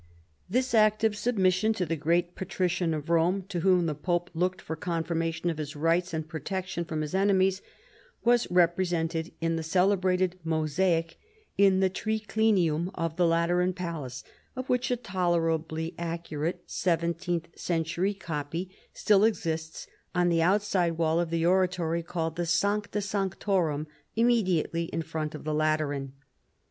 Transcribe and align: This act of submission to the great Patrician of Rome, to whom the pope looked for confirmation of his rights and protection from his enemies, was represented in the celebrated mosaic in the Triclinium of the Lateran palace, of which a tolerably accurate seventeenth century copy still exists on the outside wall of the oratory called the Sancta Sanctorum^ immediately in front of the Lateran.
This 0.49 0.73
act 0.73 1.03
of 1.03 1.15
submission 1.15 1.73
to 1.73 1.85
the 1.85 1.95
great 1.95 2.33
Patrician 2.33 2.95
of 2.95 3.11
Rome, 3.11 3.43
to 3.49 3.59
whom 3.59 3.85
the 3.85 3.93
pope 3.93 4.31
looked 4.33 4.59
for 4.59 4.75
confirmation 4.75 5.51
of 5.51 5.59
his 5.59 5.75
rights 5.75 6.11
and 6.11 6.27
protection 6.27 6.85
from 6.85 7.01
his 7.01 7.13
enemies, 7.13 7.61
was 8.23 8.49
represented 8.49 9.31
in 9.41 9.57
the 9.57 9.61
celebrated 9.61 10.39
mosaic 10.43 11.19
in 11.55 11.81
the 11.81 11.89
Triclinium 11.91 12.89
of 12.95 13.15
the 13.15 13.27
Lateran 13.27 13.73
palace, 13.73 14.23
of 14.55 14.67
which 14.69 14.89
a 14.89 14.95
tolerably 14.95 15.93
accurate 15.99 16.63
seventeenth 16.65 17.49
century 17.55 18.15
copy 18.15 18.71
still 18.93 19.23
exists 19.23 19.85
on 20.15 20.29
the 20.29 20.41
outside 20.41 20.97
wall 20.97 21.19
of 21.19 21.29
the 21.29 21.45
oratory 21.45 22.01
called 22.01 22.37
the 22.37 22.47
Sancta 22.47 23.01
Sanctorum^ 23.01 23.85
immediately 24.15 24.85
in 24.85 25.03
front 25.03 25.35
of 25.35 25.43
the 25.43 25.53
Lateran. 25.53 26.13